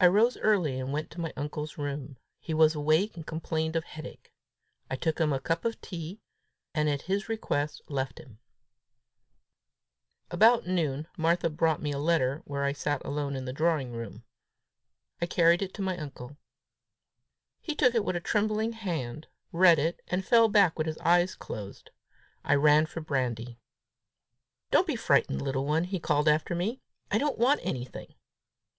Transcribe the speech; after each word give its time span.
I 0.00 0.08
rose 0.08 0.36
early, 0.38 0.78
and 0.80 0.92
went 0.92 1.08
to 1.12 1.20
my 1.20 1.32
uncle's 1.36 1.78
room. 1.78 2.18
He 2.40 2.52
was 2.52 2.74
awake, 2.74 3.12
but 3.14 3.26
complained 3.26 3.76
of 3.76 3.84
headache. 3.84 4.32
I 4.90 4.96
took 4.96 5.20
him 5.20 5.32
a 5.32 5.38
cup 5.38 5.64
of 5.64 5.80
tea, 5.80 6.20
and 6.74 6.88
at 6.90 7.02
his 7.02 7.28
request 7.28 7.80
left 7.88 8.18
him. 8.18 8.40
About 10.32 10.66
noon 10.66 11.06
Martha 11.16 11.48
brought 11.48 11.80
me 11.80 11.92
a 11.92 11.98
letter 11.98 12.42
where 12.44 12.64
I 12.64 12.72
sat 12.72 13.04
alone 13.06 13.36
in 13.36 13.44
the 13.44 13.52
drawing 13.52 13.92
room. 13.92 14.24
I 15.22 15.26
carried 15.26 15.62
it 15.62 15.72
to 15.74 15.80
my 15.82 15.96
uncle. 15.96 16.36
He 17.60 17.76
took 17.76 17.94
it 17.94 18.04
with 18.04 18.16
a 18.16 18.20
trembling 18.20 18.72
hand, 18.72 19.28
read 19.52 19.78
it, 19.78 20.00
and 20.08 20.24
fell 20.24 20.48
back 20.48 20.76
with 20.76 20.88
his 20.88 20.98
eyes 20.98 21.36
closed. 21.36 21.90
I 22.44 22.56
ran 22.56 22.86
for 22.86 23.00
brandy. 23.00 23.58
"Don't 24.72 24.88
be 24.88 24.96
frightened, 24.96 25.40
little 25.40 25.64
one," 25.64 25.84
he 25.84 26.00
called 26.00 26.26
after 26.28 26.56
me. 26.56 26.82
"I 27.12 27.16
don't 27.18 27.38
want 27.38 27.60
anything." 27.62 28.16